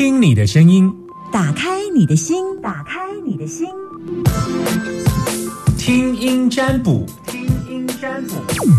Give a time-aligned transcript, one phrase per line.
[0.00, 0.90] 听听你的声音，
[1.30, 3.66] 打开你的心，打开你的心，
[5.76, 8.36] 听音占卜，听音占卜。
[8.48, 8.70] 听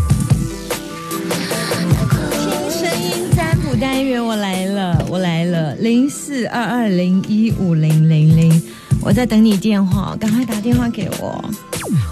[2.71, 8.59] 声音占卜单元，我来了，我来了，零四二二零一五零零零，
[8.99, 11.39] 我在等你电话，赶快打电话给我，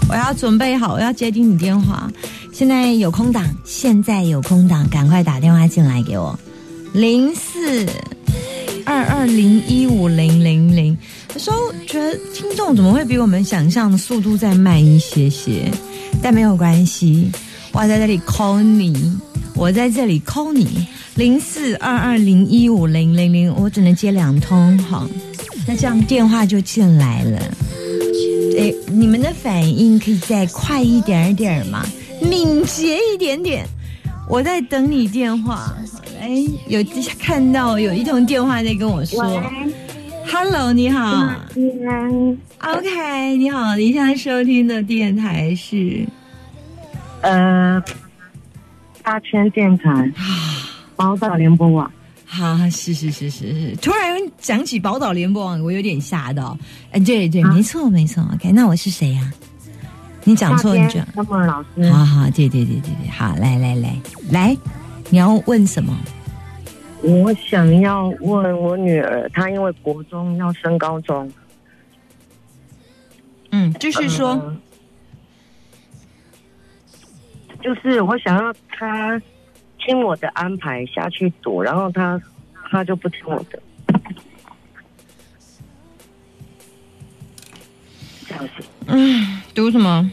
[0.08, 2.08] 我要准备好，我要接听你电话。
[2.52, 6.38] 现在有空档，现在有空档，赶快打电话进来给我，
[6.92, 7.84] 零四
[8.90, 10.98] 二二零一五零零零。
[11.32, 15.70] 有时候觉得听众怎么会比我们想象的速度再慢一些些，
[16.20, 17.30] 但没有关系，
[17.70, 19.16] 我在这里 call 你，
[19.54, 25.08] 我在这里 call 你，零四二二零一五零零零，我只能接两通，好，
[25.68, 27.38] 那这样电话就进来了。
[28.58, 31.86] 哎，你们的反应可以再快一点点吗？
[32.20, 33.64] 敏捷一点点，
[34.30, 35.74] 我在等你电话。
[36.20, 36.80] 哎，有
[37.18, 39.20] 看到有一通电话在跟我说
[40.30, 41.34] ，Hello，你好
[42.60, 46.06] ，OK，你好，你现在收听的电台是？
[47.22, 47.82] 呃，
[49.02, 50.12] 大千电台，
[50.94, 51.90] 宝岛联播网。
[52.30, 56.56] 啊，是是是是是，突然讲起宝岛联播网，我有点吓到。
[56.92, 59.32] 哎，对对，没错没错，OK，那我是谁呀？
[60.24, 61.04] 你讲错，你讲。
[61.14, 64.56] 好好，对对对对对，好，来来来来，
[65.08, 65.96] 你要问什么？
[67.02, 71.32] 我想要问我女儿，她因为国中要升高中。
[73.50, 74.54] 嗯，继续说。
[77.62, 79.20] 就是我想要她
[79.78, 82.20] 听我的安排下去读，然后她
[82.70, 83.62] 她就不听我的。
[88.28, 88.64] 这样子。
[88.90, 90.10] 嗯，读什么？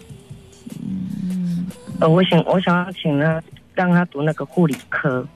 [0.81, 1.65] 嗯，
[1.99, 3.41] 呃，我想我想要请他
[3.73, 5.27] 让他读那个护理科。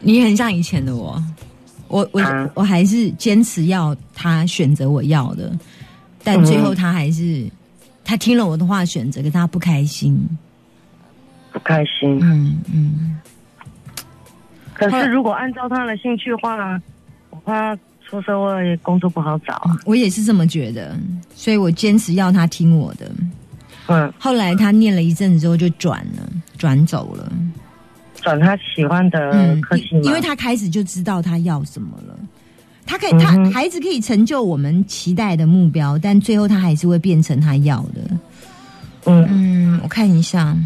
[0.00, 1.22] 你很像以前的我，
[1.88, 5.52] 我我我还是坚持要他选择我要的，
[6.22, 7.48] 但最后他还是
[8.04, 10.16] 他听了我的话选择，可他不开心，
[11.52, 12.18] 不开心。
[12.22, 13.20] 嗯嗯。
[14.72, 16.80] 可是如果按照他的兴趣的话，
[17.30, 17.76] 我怕
[18.08, 19.60] 出社会工作不好找。
[19.84, 20.96] 我也是这么觉得，
[21.34, 23.10] 所以我坚持要他听我的。
[23.88, 24.12] 嗯。
[24.18, 27.30] 后来他念了一阵子之后就转了，转走了。
[28.20, 32.18] 转他喜欢的科系因为他开始就知道他要什么了。
[32.84, 38.00] 他可以，他孩子可以成就我们期待的目标，但最后他还是会变成他要的。
[39.04, 40.56] 嗯嗯，我看一下，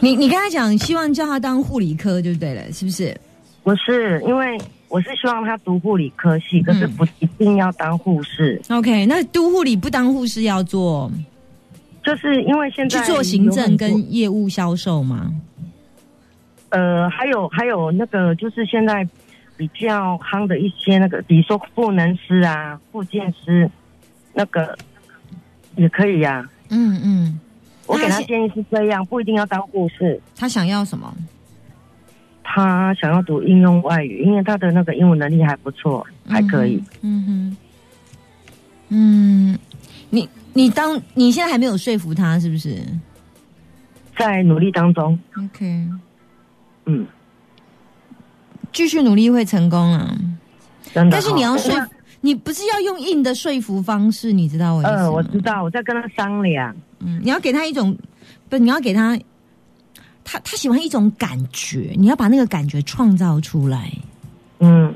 [0.00, 3.16] 你你跟他讲，希望叫他当护理科就对了，是不是？
[3.62, 8.60] 不是，因为我是希望他读护理科系，可是不一定要当护士。
[8.70, 11.10] OK，那读护理不当护士要做？
[12.04, 15.30] 就是因为现在去做行政跟业务销售吗？
[16.70, 19.06] 呃，还有还有那个，就是现在
[19.56, 23.70] 比较夯的一些那个，比如说赋能师啊、复健师，
[24.32, 24.78] 那个
[25.76, 26.48] 也可以呀。
[26.70, 27.40] 嗯嗯，
[27.88, 30.20] 我给他建议是这样，不一定要当护士。
[30.36, 31.12] 他想要什么？
[32.44, 36.80] 他想要读应用外语，因为他的那个英文能力还不错，还可以。
[37.02, 37.56] 嗯哼，
[38.90, 39.58] 嗯，
[40.10, 40.28] 你。
[40.54, 42.82] 你当你现在还没有说服他，是不是？
[44.18, 45.16] 在努力当中。
[45.36, 45.86] OK，
[46.86, 47.06] 嗯，
[48.72, 50.18] 继续努力会成功啊！
[50.94, 51.72] 但是你要说，
[52.20, 55.10] 你不是要用硬的说服方式，你知道我意思吗？
[55.10, 56.74] 我知道，我在跟他商量。
[57.00, 57.96] 嗯，你要给他一种，
[58.48, 59.18] 不，你要给他，
[60.24, 63.92] 他他喜欢一种感觉，你要把那个感觉创造出来。
[64.60, 64.94] 嗯，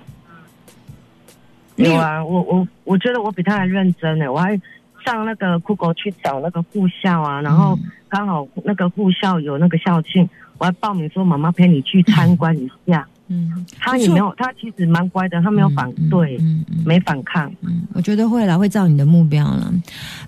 [1.77, 4.61] 有啊，我我我觉得我比他还认真呢，我还。
[5.05, 7.77] 上那个酷狗去找那个护校啊，然后
[8.09, 13.05] 刚好那个护校有那个校庆，我还报名说妈妈陪你去参观一下。
[13.33, 17.51] 嗯，他也没有，他其实蛮乖的，他没有反对嗯，没反抗。
[17.63, 19.73] 嗯，我觉得会了，会照你的目标了。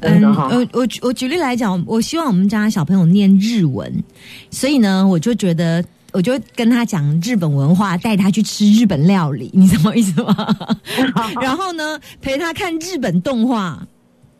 [0.00, 3.92] 嗯，我我我举例来讲，我希望我们家小朋友念日文，
[4.50, 10.34] 所以呢，我就觉得，我就跟他讲日本文化，带他去吃日本料理，你什么意思吗？
[11.42, 13.86] 然后呢，陪他看日本动画。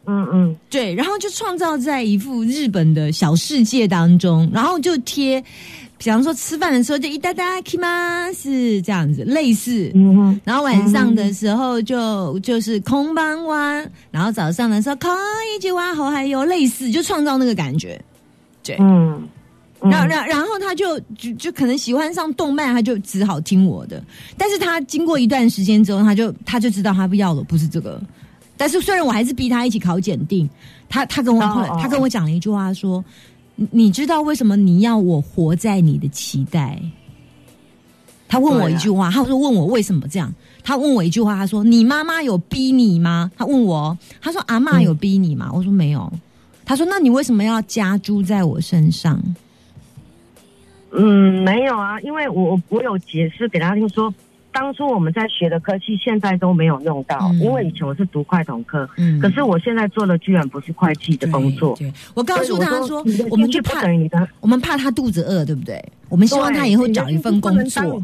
[0.07, 5.43] 嗯嗯，对，然后就创造在一幅日本的小世界当中，然后就贴，
[6.05, 17.99] 比方说吃饭的时候就一哒哒 k i m a 是这样子，类似，嗯然后晚上的时候就就是空班哇，然后早上的时候可以去挖猴，还有类似，就创造那个感觉，
[18.63, 19.27] 对，嗯，
[19.81, 24.05] 然然然后他就就就可能喜欢上动漫，他就只好听我的，
[24.37, 27.99] 但是他经过一段时间之后，他就他就知道他不要了不是这个。
[28.59, 30.49] 但是虽然我还是逼他一起考检定，
[30.87, 33.03] 他他跟我后来他跟我讲了一句话说，
[33.57, 36.81] 你你知道为什么你要我活在你的期待？
[38.27, 40.35] 他问我一句话，他说问我为什么这样？
[40.65, 43.31] 他问我一句话，他说你妈妈有逼你吗？
[43.37, 45.51] 他问我，他说阿嬷有逼你吗？
[45.53, 46.13] 我说没有。
[46.65, 49.23] 他说那你为什么要加诸在我身上？
[50.97, 54.13] 嗯，没有啊，因为我我有解释给他听说，
[54.55, 61.75] 当初我们在学的科技现在都没有用到，嗯因为以前我是读会统科，嗯可是我现在做的居然不是会计的工作。
[61.77, 65.85] 对，对我告诉他说我们怕等于你的，我们怕他肚子饿，对不对？
[66.09, 68.01] 我们希望他以后找一份工作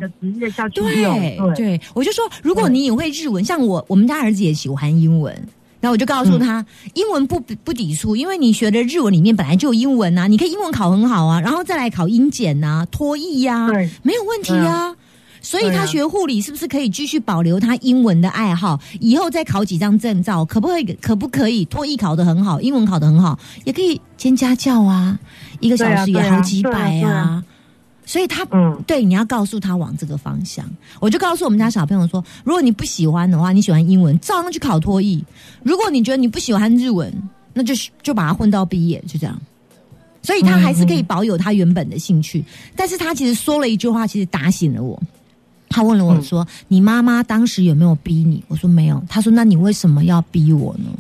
[0.75, 1.55] 对。
[1.55, 5.33] 对我就说，如果你也会日文，像我，我们家儿子也喜欢英文。
[5.81, 14.95] 然后我就告诉他，英文不不抵触，因为你学的日文里面本来就有英文啊，你可以英文考很好啊，然后再来考英检呐、托译呀、对没有问题啊。
[15.43, 18.79] 所以他学护理是不是可以继续保留他英文的爱好？
[19.01, 20.85] 以后再考几张证照，可不可以？
[21.01, 21.65] 可不可以？
[21.65, 25.19] 托译考得很好，英文考得很好，也可以兼家教啊，
[25.61, 27.43] 一个小时也好几百啊。
[28.05, 30.65] 所以他嗯对，你要告诉他往这个方向。
[30.99, 35.23] 我就告诉我们家小朋友说，如果你不喜欢的话，你喜欢英文，照样去考托译；
[35.63, 37.13] 如果你觉得你不喜欢日文，
[37.55, 37.73] 那就
[38.03, 39.41] 就把它混到毕业，就这样。
[40.23, 42.45] 所以他还是可以保有他原本的兴趣，
[42.77, 45.01] 但是他其实说了一句话，其实打醒了我。
[45.71, 50.91] 他问了我说：“你妈妈当时有没有逼你？”我说：“没有。”他说：“那你为什么要逼我呢？”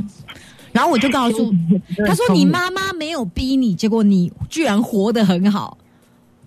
[0.72, 1.52] 然后我就告诉
[2.06, 5.76] 他说：“你妈妈没有逼你，结果你居然活得很好。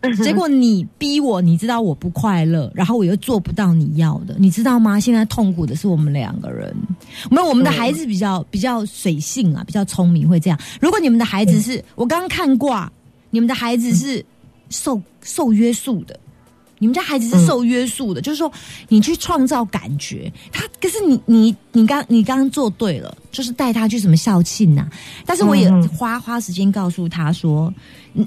[0.24, 5.00] ”结果你逼我，你知道我不快乐，然后我又做不到你要的，你知道吗？
[5.00, 6.74] 现在痛苦的是我们两个人。
[7.30, 10.60] 没有，我们的孩子比较比较水性啊，比较聪明，会这样。
[10.80, 12.92] 如果你们的孩子是我刚刚看卦，
[13.30, 14.26] 你们的孩子是
[14.70, 16.18] 受受约束的。
[16.84, 18.52] 你们家孩子是受约束的，就是说
[18.90, 24.86] 你去创造感觉，他可是你你你刚你刚刚做对了，就是带他去什么校庆呐、
[25.26, 27.74] 但是我也花花时间告诉他说，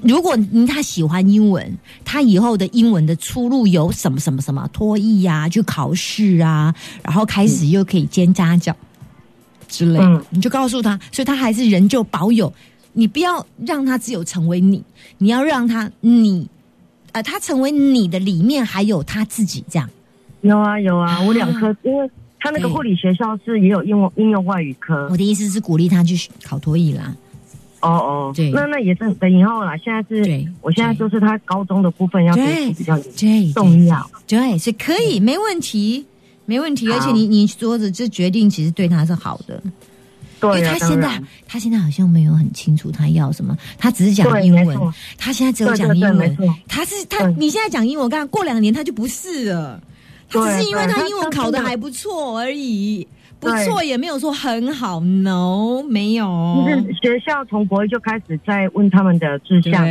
[0.01, 6.73] 如果你他喜欢英文，他以后的英文的出路有什么什么什么脱译呀、去考试啊，
[7.03, 8.75] 然后开始又可以兼家教
[9.67, 9.99] 之类
[10.31, 12.51] 你就告诉他，所以他还是仍旧保有，
[12.93, 14.83] 你不要让他只有成为你，
[15.19, 16.49] 你要让他你，
[17.17, 19.89] 呃，他成为你的里面还有他自己这样。
[20.41, 22.07] 有啊有啊，我两科，因为
[22.39, 25.17] 他那个护理学校是也有应用应用外语科我。
[25.17, 27.15] 的意思是鼓励他去考托译啦，
[27.81, 29.75] 哦哦，对那那也是等以后啦。
[29.77, 34.07] 现在是对，我现在就是他高中的部分要读对比较对重要。
[34.27, 36.05] 对，所以可以，没问题，
[36.45, 36.87] 没问题。
[36.91, 39.59] 而且你你说的这决定其实对他是好的，
[40.41, 44.77] 因为对啊，他现在他现在好像没有很清楚他要什么，他只是讲英文，
[45.17, 46.37] 他现在只有讲英文
[46.67, 49.81] 他是他你现在讲英文，我看过两年他就不是了，
[50.29, 53.07] 他只是因为他英文考的还不错而已，
[53.39, 53.65] 不对。
[53.65, 59.85] 错也没有说很好，no 没有，就是学校从国一就开始在问他们的志向，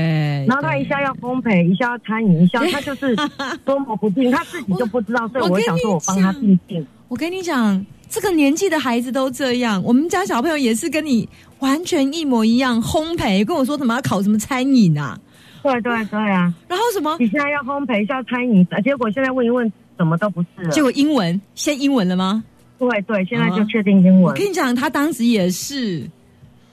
[0.46, 3.16] 然后他一下要烘焙，一下要餐饮，一下他就是
[3.64, 6.86] 捉摸不定，他自己就不知道，所以我想说我帮他讲定定。
[7.08, 9.82] 我跟你讲，这个年纪的孩子都这样。
[9.82, 15.18] 我们家小朋友也是跟你完全一模一样，烘焙跟我说什么要考什么餐饮啊，
[15.62, 20.70] 对对对啊，然后什么，你现在要烘焙，一下餐饮，结果现在问一问，什么都不是了。
[20.70, 22.44] 结果英文，现在英文了吗？
[22.78, 24.22] 对对，现在就确定英文。
[24.22, 26.08] 我跟你讲，他当时也是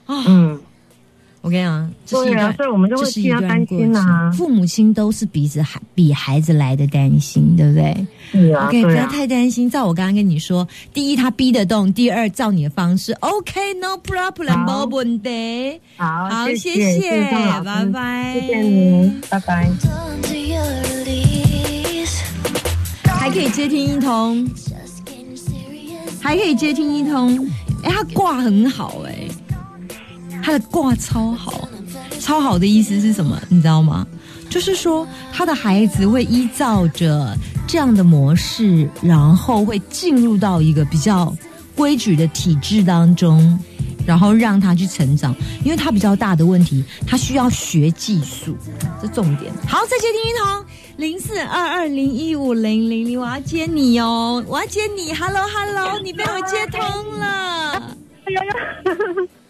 [0.06, 0.22] 啊。
[0.28, 0.60] 嗯，
[1.44, 4.32] 我跟你讲，这是一对啊，段，所以我们就这会替他担心啊。。
[4.32, 8.06] 父母亲都是比着孩比孩子来的担心，对不对？
[8.32, 9.68] 是啊，OK，不要啊，太担心。
[9.68, 15.78] 照我刚刚跟你说，第一他逼得动，第二照你的方式，OK，No、problem，好没问题。
[15.98, 17.30] 好，好，谢谢谢谢
[17.62, 19.70] 拜拜，谢谢你，拜拜。
[23.20, 24.48] 还可以接听一通.
[26.22, 27.38] 还可以接听一通。
[27.82, 29.23] 哎，他挂很好哎、
[30.44, 31.66] 他的卦超好，
[32.20, 33.40] 超好的意思是什么？
[33.48, 34.06] 你知道吗？
[34.50, 37.34] 就是说他的孩子会依照着
[37.66, 41.34] 这样的模式，然后会进入到一个比较
[41.74, 43.58] 规矩的体制当中。
[44.06, 45.34] 然后让他去成长，
[45.64, 48.54] 因为他比较大的问题，他需要学技术，
[49.00, 49.50] 这重点。
[49.66, 50.66] 好，再接听一通
[50.98, 57.96] 零四二二零一五零零零，我要接你哦，我要接你，Hello Hello，你被我接通了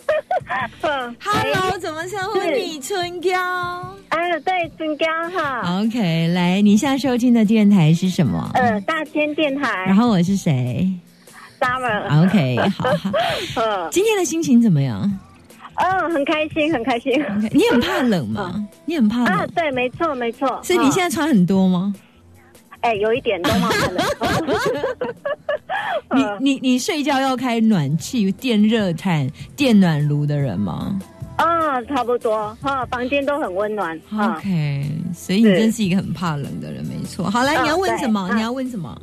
[1.21, 2.79] Hello，怎么称呼你？
[2.81, 3.33] 春娇。
[4.09, 8.51] 哎，对，春娇哈，OK，来，你现在收听的电台是什么？
[8.55, 10.89] 呃，大千电台然后我是谁
[11.61, 13.11] ，Summer，？OK，好好。
[13.57, 15.11] 嗯今天的心情怎么样
[15.77, 17.13] 嗯，很开心，很开心。
[17.15, 18.65] ？OK，你很怕冷吗？
[18.85, 20.61] 你很怕啊，冷，对，没错，没错。
[20.63, 21.93] 所以你现在在穿很多吗？
[22.85, 23.63] 哎，有一点都忘
[23.95, 24.05] 了。
[26.39, 29.27] 你你你睡觉要开暖气、电热毯、
[29.57, 30.99] 电暖炉的人吗？
[31.37, 34.37] 啊，差不多哈，房间都很温暖啊。
[34.37, 37.31] OK，所以你真是一个很怕冷的人，没错。
[37.31, 38.29] 好，来，嗯你要问什么？
[38.31, 39.03] 嗯你要问什么？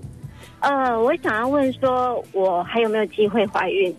[0.60, 3.94] 呃，我想要问说，我还有没有机会怀孕？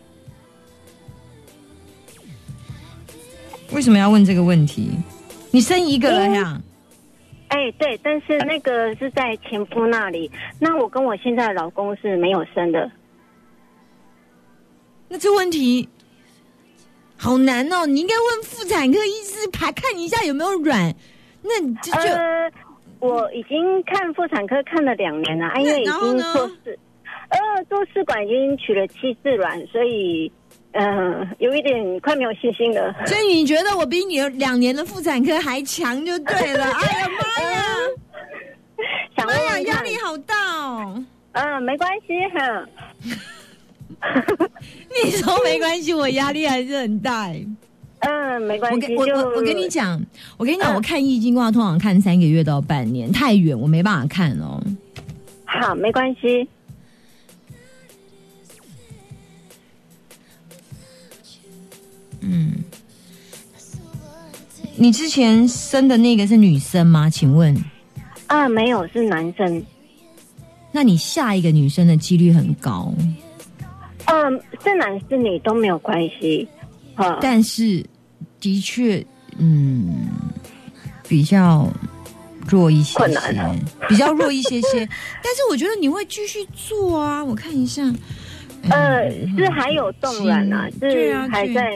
[3.72, 4.92] 为什么要问这个问题？
[5.50, 6.62] 你生一个了呀？
[7.52, 10.30] 哎，对，但是那个是在前夫那里。
[10.58, 12.90] 那我跟我现在的老公是没有生的。
[15.08, 15.86] 那这问题
[17.18, 20.94] 好难哦，你应该问妇产科医师排看一下有没有卵。
[21.42, 22.50] 那就、呃，
[23.00, 26.78] 我已经看妇产科看了两年了，啊，因为已经做试，
[27.28, 30.32] 呃，做试管已经取了七次卵，所以
[30.72, 32.94] 呃，有一点快没有信心了。
[33.06, 36.64] 所以你觉得我比你的两年的妇产科还强就对了。
[36.72, 37.64] 哎呀妈呀，
[39.16, 41.04] 想妈呀，压力好大哦。
[41.32, 42.66] 嗯、没关系哈。
[45.04, 47.44] 你说没关系，我压力还是很大哎。
[48.00, 48.96] 嗯，没关系。
[48.96, 50.00] 我我我跟你讲，
[50.36, 54.60] 我跟你讲，嗯我看易经卦通常看三个月到半年，太远我没办法看哦。
[55.44, 56.48] 好，没关系。
[62.22, 62.54] 嗯，
[64.76, 67.10] 你之前生的那个是女生吗？
[67.10, 67.54] 请问，
[68.28, 69.62] 啊，没有，是男生。
[70.70, 72.94] 那你下一个女生的几率很高，
[74.06, 76.48] 嗯，是男是女都没有关系。
[76.94, 77.84] 啊，但是
[78.40, 79.04] 的确，
[79.38, 80.08] 嗯，
[81.08, 81.68] 比较
[82.48, 83.54] 弱一些些困难啊，
[83.88, 84.86] 比较弱一些些。
[85.22, 87.82] 但是我觉得你会继续做啊，我看一下。
[88.70, 91.70] 呃，是还有冻卵啊，是还在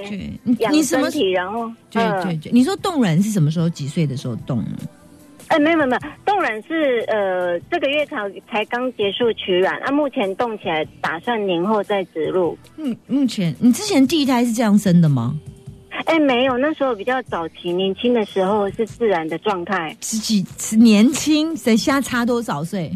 [0.71, 1.21] 你什么身？
[1.21, 3.69] 体，然后对嗯对对，你说冻卵是什么时候？
[3.69, 4.77] 几岁的时候冻呢？
[5.49, 8.17] 哎，没有没有没有，冻卵是呃这个月才
[8.51, 12.57] 才刚结束取卵，啊，目前冻起来，打算年后再植入。
[12.77, 15.37] 嗯，目前你之前第一胎是这样生的吗？
[16.05, 19.97] 哎，没有，那时候比较早期，年轻的时候是自然的状态。
[20.01, 22.93] 十几是年轻，谁现在差多少岁？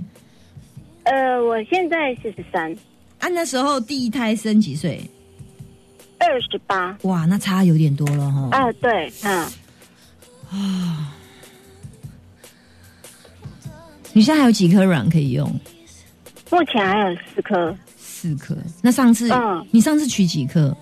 [1.05, 2.73] 呃，我现在四十三，
[3.21, 5.01] 啊，那时候第一胎生几岁？
[6.19, 6.97] 二十八。
[7.03, 8.49] 哇，那差有点多了哈。
[8.51, 9.47] 啊，对，嗯，
[10.51, 11.15] 啊
[14.13, 15.49] 你现在还有几颗卵可以用？
[16.51, 17.75] 目前还有四颗。
[17.97, 18.57] 四颗。
[18.83, 20.77] 那上次、嗯你上次取几颗？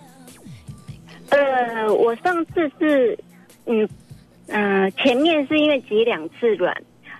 [1.28, 3.18] 呃，我上次是，
[3.66, 3.86] 嗯
[4.46, 6.74] 嗯、呃前面是因为挤两次卵，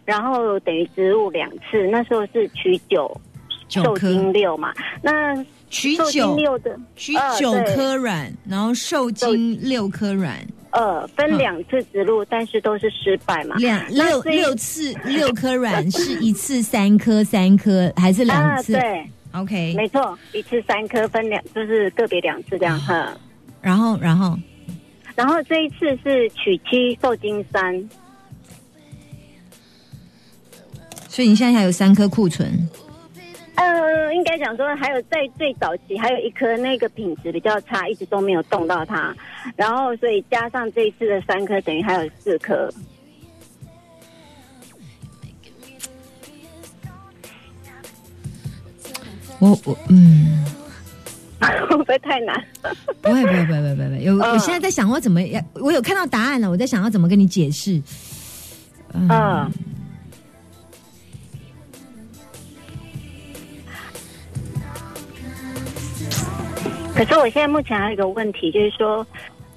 [0.05, 3.28] 然后等于植入两次，那时候是取九，受
[3.69, 4.73] 九颗精六嘛。
[5.03, 5.35] 那
[5.71, 10.35] 取九六的，取呃九颗卵，然后受精六颗卵，
[10.71, 13.55] 呃，分嗯两次植入，但是都是失败嘛。
[13.57, 22.81] 两六六次六颗卵是一次三颗三颗还是两啊，次、对，？OK，没错，一次三颗，分两，就是个别两次这样。
[22.81, 23.15] 哈、
[23.61, 24.39] 然后然后
[25.15, 27.89] 然后这一次是取七受精三，
[31.09, 32.67] 所以你现在还有三颗库存。
[33.59, 39.13] 呃，应该讲说还有在最早期还有一颗那个品质比较差，一直都没有动到它，
[39.57, 42.73] 然后所以加上这一次的三颗，等于还有四颗。
[49.41, 50.45] 我我嗯，
[51.69, 52.45] 会不会太难？
[53.03, 57.81] 不会不会不会不会不会，有、嗯我现在在想我怎么要，我有看到答案了，我在想要怎么跟你解释。
[58.95, 59.53] 嗯，嗯，
[66.99, 69.07] 可是我现在目前还有一个问题，就是说，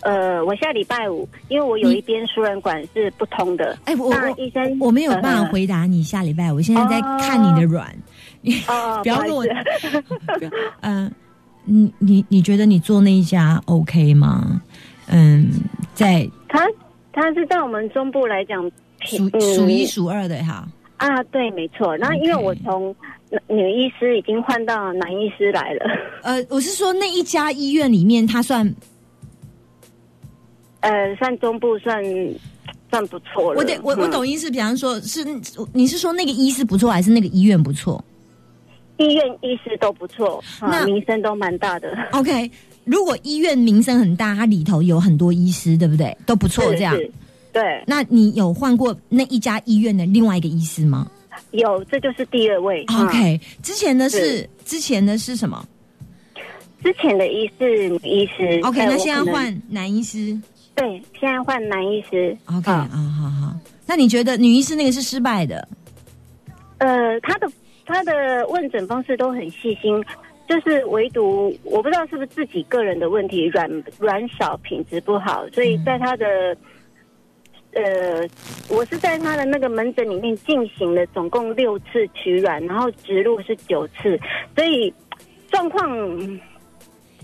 [0.02, 7.92] 呃，我下礼拜五，因为我有一边输卵管是不通的，哎、我那我医生我没有办法呃回答你下礼拜，我现在在看你的卵，
[8.42, 9.44] 你哦，不要跟我
[10.82, 11.12] 嗯、
[11.66, 14.62] 你你你觉得你做那一家 OK 吗？
[15.08, 15.50] 嗯，
[15.96, 16.60] 在他
[17.12, 18.64] 他是在我们中部来讲，
[19.00, 20.68] 数嗯数一数二的哈。
[21.02, 21.98] 啊，对，没错。
[21.98, 22.96] 那因为我从
[23.48, 25.86] 女医师已经换到男医师来了，
[26.22, 28.72] 呃，我是说那一家医院里面，它算
[30.82, 32.04] 呃，算中部算
[32.92, 33.58] 算不错了。
[33.58, 35.26] 我得我我嗯懂意思，比方说是
[35.74, 38.04] 你是说那个医师不错，还是那个医院不错
[38.98, 41.98] 医院医师都不错，那啊，名声都蛮大的。
[42.12, 42.52] ？OK，
[42.84, 46.16] 如果医院名声很大，它里头有很多医师，对不对？
[46.28, 46.96] 都不错，这样。
[46.96, 47.12] 是
[47.54, 51.06] 对，那你有换过那一家医院的另外一个医师吗、
[51.52, 52.86] 有，这就是第二位。
[52.88, 55.68] 嗯 o k 之前的是是之前的是什么
[56.82, 58.60] 之前的医是女医师。
[58.64, 60.40] ？OK，哎那现在换男医师。
[60.74, 62.36] 对，现在换男医师。
[62.46, 63.54] OK 啊，嗯好好。
[63.86, 65.68] 那你觉得女医师那个是失败的？
[66.78, 67.52] 呃，他的
[67.86, 70.02] 他的问诊方式都很细心，
[70.48, 76.56] 就是唯独我不知道是不是自己个人的问题，软软少品质不好，所以在他的。
[77.74, 78.28] 呃，
[78.70, 84.20] 我是在他的那个门诊里面进行了总共六次取卵，然后植入是九次，
[84.56, 84.94] 所以
[85.50, 85.90] 状况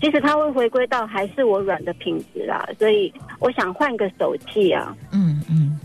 [0.00, 4.96] 其实他会回归到还是我卵的品质啦，所以我想换个手气啊。
[5.12, 5.78] 嗯嗯，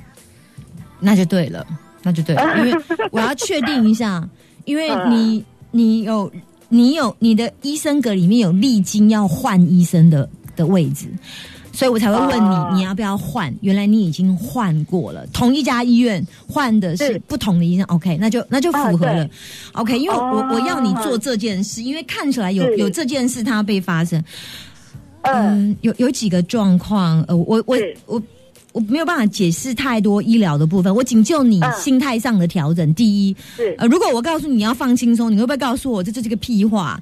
[0.99, 1.65] 那就对了，
[2.01, 4.25] 那就对了，因为我要确定一下，
[4.65, 6.31] 因为你你有
[6.69, 11.07] 你有你的医生格里面有历经要换医生的的位置。
[11.73, 13.53] 所以我才会问你，你要不要换？
[13.61, 17.85] 原来你已经换过了，同一家医院换的是不同的医生。
[17.87, 19.27] OK，那就那就符合了。
[19.73, 24.23] OK，因为我我要你做这件事，因为看起来有有这件事它被发生。
[25.23, 28.21] 嗯，有有几个状况，呃，我我我。
[28.73, 32.93] 我没有办法解释太多医疗的部分，我仅就你心态上的调整。
[32.93, 36.99] 第一，是呃，如果我告诉你你要放轻松，你会不会告诉我这这是个屁话？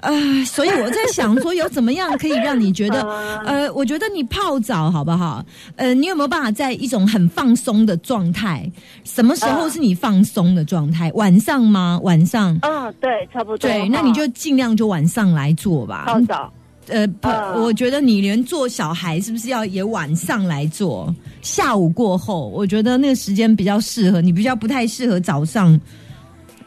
[0.00, 3.02] 呃，所以我在想说，有怎么样可以让你觉得，
[3.46, 5.44] 呃，我觉得你泡澡好不好？
[5.76, 8.70] 呃，你有没有办法在一种很放松的状态？
[9.04, 11.10] 什么时候是你放松的状态？
[11.14, 12.00] 晚上吗？
[12.02, 12.58] 晚上？
[12.62, 13.58] 嗯，对，差不多。
[13.58, 16.04] 对，那你就尽量就晚上来做吧。
[16.06, 16.52] 泡澡。
[16.88, 17.28] 呃，不，
[17.62, 21.14] 我觉得你连做小孩是不是要也晚上来做？
[21.40, 25.80] 下午过后，我觉得那个时间比较适合你，比较不太适合早上。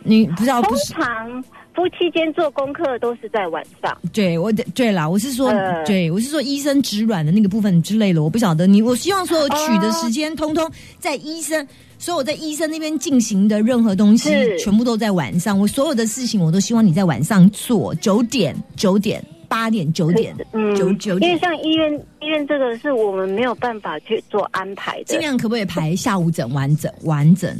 [0.08, 1.44] 你不知道，通常
[1.74, 3.98] 夫妻间做功课都是在晚上。
[4.14, 5.52] 对，我的对啦，我是说，
[5.84, 8.84] 对我是说，医生植卵的那个部分之类的，我不晓得你。
[8.84, 10.70] 我希望所有取的时间，通通
[11.00, 11.68] 在医生，
[11.98, 14.30] 所有在医生那边进行的任何东西，
[14.60, 15.60] 全部都在晚上。
[15.60, 19.24] 我所有的事情，我都希望你在晚上做，九点，九点。
[19.46, 27.56] 八点九点，嗯，九九点，因为像医院医院这个是我们没有办法去做安排的，尽量可不可以排下午诊完整完整，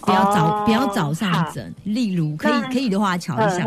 [0.00, 3.64] 不要早不要早上诊，例如可以可以的话瞧一下。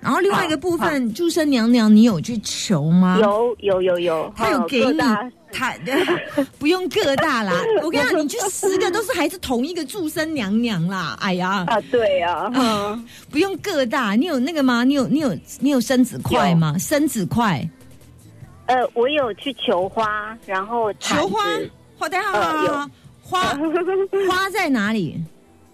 [0.00, 3.18] 然后另外一个部分，祝生娘娘，你有去求吗？
[3.20, 4.98] 有有有有，他有给你。
[5.52, 5.74] 他
[6.60, 11.18] 不用各大啦， 我跟你讲，你去十个都是还是同一个祝生娘娘啦。
[11.20, 12.48] 哎呀，啊对呀，
[13.30, 14.84] 不用各大，你有那个吗？
[14.84, 16.78] 你有你有你有生子块吗？
[16.78, 17.68] 生子块？
[18.66, 21.40] 呃，我有去求花，然后求花，
[21.98, 22.88] 花在好
[23.20, 23.40] 花
[24.28, 25.20] 花在哪里？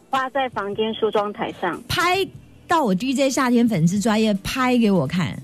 [0.08, 2.26] 花在房间梳妆台上，拍
[2.66, 5.36] 到我 DJ 夏天粉丝专业拍给我看。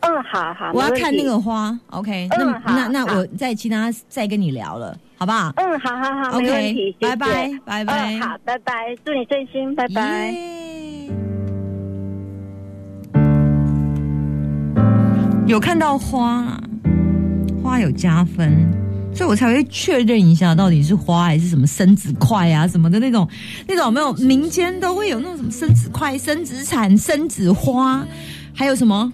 [0.00, 5.52] 嗯，好好，我要看那个花，OK，那那那我再其他再跟你聊了，好不好？
[5.56, 10.34] 嗯，好好好，没问题，拜拜拜拜，好，拜拜，祝你顺心，拜拜。
[15.46, 16.60] 有看到花，
[17.60, 18.70] 花有加分，
[19.18, 23.28] 所以我才会确认一下到底是花还是什么生子块啊什么的那种，
[23.66, 28.06] 那种没有民间都会有那种什么生子块、生子产、生子花，
[28.54, 29.12] 还有什么？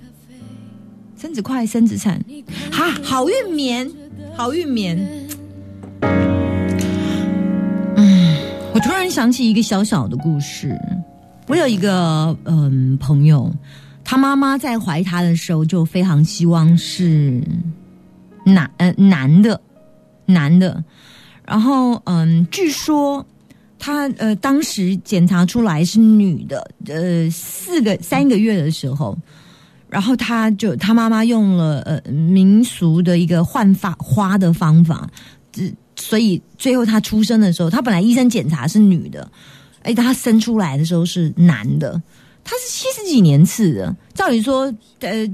[1.17, 2.23] 生子快，生子产，
[2.71, 3.90] 哈，好运棉，
[4.37, 4.95] 好运棉。
[7.97, 8.37] 嗯，
[8.75, 10.79] 我突然想起一个小小的故事。
[11.47, 13.51] 我有一个嗯朋友，
[14.05, 17.43] 他妈妈在怀他的时候就非常希望是
[18.45, 19.59] 男呃男的
[20.27, 20.83] 男的，
[21.47, 23.25] 然后嗯，据说
[23.79, 29.17] 他呃当时检查出来是女的，呃四个三个月的时候。
[29.87, 35.09] 然后他就他妈妈用了呃民俗的一个换发花的方法，
[35.53, 39.31] 这所以最后他出生的时候，他本来医生检查是女的，
[39.83, 42.03] 哎，他生出来的时候是男的。
[42.43, 44.63] 他是七十几年次的，照理说，
[44.99, 45.25] 呃，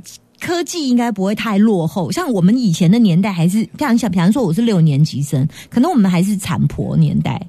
[0.41, 2.11] 科技应该不会太落后。
[2.11, 7.41] 像我们以前的年代，还是非常像，比方说我是六年级生，可能我们还是产婆年代。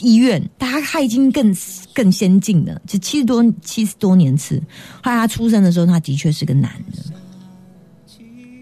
[0.00, 1.56] 医院，他他已经更
[1.94, 4.62] 更先进了，就七十多七十多年次。
[5.02, 6.98] 后来他出生的时候，他的确是个男的。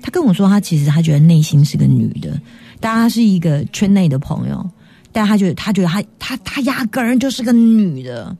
[0.00, 2.40] 他跟我说，他其实他觉得内心是个女的，
[2.78, 4.64] 但他是一个圈内的朋友，
[5.10, 8.36] 但他觉得他觉得他他他压根儿就是个女的。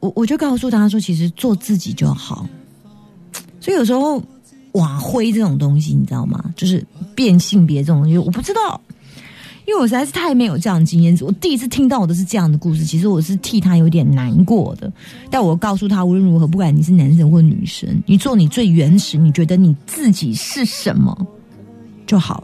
[0.00, 2.48] 我我就告诉他说，其实做自己就好。
[3.68, 4.22] 所以有时候
[4.72, 6.42] 瓦灰这种东西，你知道吗？
[6.56, 6.82] 就是
[7.14, 8.80] 变性别这种东西，我不知道。
[9.66, 14.90] 因为我实在是太没有这样的经验，我第一次听到我的是这样的故事，其实我是替他有点难过的。
[15.30, 21.26] 但我告诉他，无论如何，不管你是男生或女生，你做你最原始，你觉得你自己是什么
[22.06, 22.42] 就好。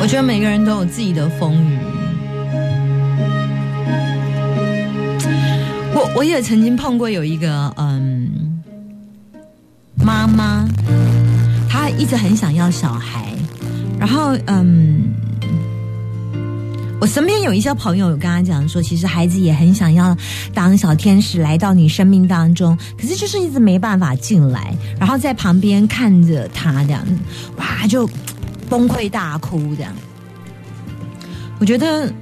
[0.00, 1.95] 我觉得每个人都有自己的风雨。
[6.16, 8.62] 我也曾经碰过有一个嗯。
[10.02, 10.66] 妈妈，
[11.68, 13.34] 她一直很想要小孩，
[13.98, 15.02] 然后嗯，
[17.00, 20.16] 我身边有一些朋友有跟他讲说，其实孩子也很想要
[20.54, 27.04] 当小天使来到你生命当中，可是就是一直没办法进来，然后在旁边看着他这样，
[27.56, 28.08] 哇，就
[28.68, 29.92] 崩溃大哭这样。
[31.58, 32.12] 我觉得。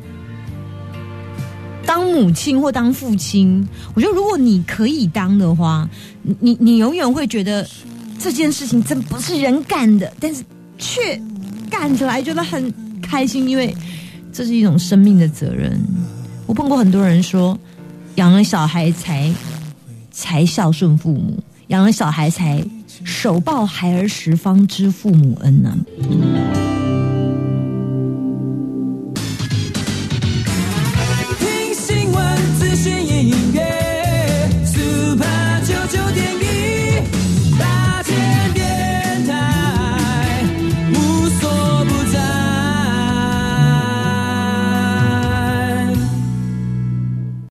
[1.86, 5.88] 当母亲或当父亲，我觉得如果你可以当的话，
[6.40, 7.66] 你你永远会觉得
[8.18, 10.42] 这件事情真不是人干的，但是
[10.78, 11.20] 却
[11.70, 13.74] 干起来觉得很开心，因为
[14.32, 15.78] 这是一种生命的责任。
[16.46, 17.58] 我碰过很多人说，
[18.16, 19.32] 养了小孩才
[20.10, 22.64] 才孝顺父母，养了小孩才
[23.04, 25.76] 手抱孩儿时方知父母恩呢、